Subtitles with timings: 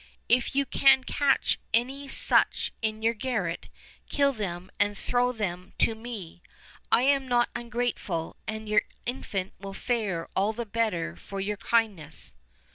[0.27, 3.69] If you can catch any such in your garret
[4.09, 6.41] kill them and throw them to me;
[6.91, 12.33] 1 am not ungrateful, and your infant will fare all the better for your kindness."